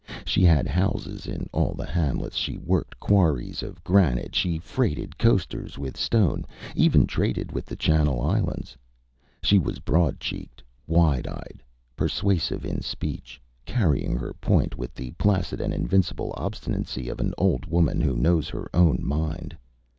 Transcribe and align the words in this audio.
She 0.25 0.41
had 0.43 0.65
houses 0.67 1.27
in 1.27 1.47
all 1.53 1.75
the 1.75 1.85
hamlets, 1.85 2.35
she 2.35 2.57
worked 2.57 2.99
quarries 2.99 3.61
of 3.61 3.83
granite, 3.83 4.33
she 4.33 4.57
freighted 4.57 5.15
coasters 5.19 5.77
with 5.77 5.95
stone 5.95 6.43
even 6.75 7.05
traded 7.05 7.51
with 7.51 7.67
the 7.67 7.75
Channel 7.75 8.19
Islands. 8.19 8.75
She 9.43 9.59
was 9.59 9.77
broad 9.77 10.19
cheeked, 10.19 10.63
wide 10.87 11.27
eyed, 11.27 11.61
persuasive 11.95 12.65
in 12.65 12.81
speech: 12.81 13.39
carrying 13.63 14.15
her 14.17 14.33
point 14.33 14.75
with 14.75 14.95
the 14.95 15.11
placid 15.19 15.61
and 15.61 15.71
invincible 15.71 16.33
obstinacy 16.35 17.07
of 17.07 17.19
an 17.19 17.35
old 17.37 17.67
woman 17.67 18.01
who 18.01 18.15
knows 18.15 18.49
her 18.49 18.67
own 18.73 19.05
mind. 19.05 19.55